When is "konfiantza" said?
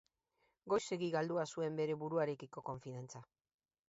2.71-3.23